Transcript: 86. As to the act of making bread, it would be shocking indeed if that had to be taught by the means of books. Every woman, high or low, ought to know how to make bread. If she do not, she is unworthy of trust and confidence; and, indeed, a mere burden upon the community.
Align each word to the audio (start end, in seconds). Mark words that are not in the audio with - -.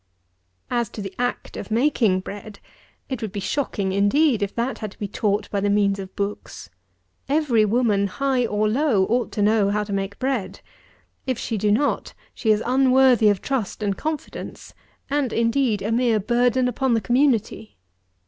86. 0.71 0.81
As 0.81 0.89
to 0.89 1.01
the 1.03 1.13
act 1.19 1.57
of 1.57 1.69
making 1.69 2.21
bread, 2.21 2.57
it 3.07 3.21
would 3.21 3.31
be 3.31 3.39
shocking 3.39 3.91
indeed 3.91 4.41
if 4.41 4.55
that 4.55 4.79
had 4.79 4.89
to 4.93 4.97
be 4.97 5.07
taught 5.07 5.47
by 5.51 5.59
the 5.59 5.69
means 5.69 5.99
of 5.99 6.15
books. 6.15 6.71
Every 7.29 7.65
woman, 7.65 8.07
high 8.07 8.47
or 8.47 8.67
low, 8.67 9.05
ought 9.05 9.31
to 9.33 9.43
know 9.43 9.69
how 9.69 9.83
to 9.83 9.93
make 9.93 10.17
bread. 10.17 10.61
If 11.27 11.37
she 11.37 11.55
do 11.55 11.71
not, 11.71 12.15
she 12.33 12.49
is 12.49 12.63
unworthy 12.65 13.29
of 13.29 13.43
trust 13.43 13.83
and 13.83 13.95
confidence; 13.95 14.73
and, 15.07 15.31
indeed, 15.31 15.83
a 15.83 15.91
mere 15.91 16.19
burden 16.19 16.67
upon 16.67 16.95
the 16.95 17.01
community. 17.01 17.77